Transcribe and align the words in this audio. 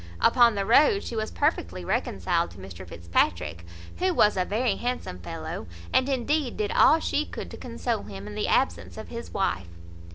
Upon 0.19 0.55
the 0.55 0.65
road 0.65 1.03
she 1.03 1.15
was 1.15 1.29
perfectly 1.29 1.85
reconciled 1.85 2.49
to 2.49 2.57
Mr 2.57 2.87
Fitzpatrick, 2.87 3.63
who 3.97 4.15
was 4.15 4.35
a 4.35 4.43
very 4.43 4.77
handsome 4.77 5.19
fellow, 5.19 5.67
and 5.93 6.09
indeed 6.09 6.57
did 6.57 6.71
all 6.71 6.99
she 6.99 7.23
could 7.23 7.51
to 7.51 7.57
console 7.57 8.01
him 8.01 8.25
in 8.25 8.33
the 8.33 8.47
absence 8.47 8.97
of 8.97 9.09
his 9.09 9.31
wife. 9.31 9.69